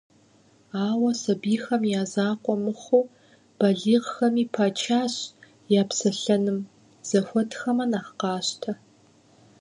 Ауэ 0.87 1.11
сабийхэм 1.21 1.83
я 2.01 2.03
закъуэ 2.13 2.55
мыхъуу, 2.63 3.11
балигъхэми 3.57 4.45
пачащ 4.53 5.15
я 5.81 5.83
псэлъэным, 5.89 6.59
зэхуэтхэмэ 7.09 7.85
нэхъ 7.91 8.11
къащтэ. 8.19 8.71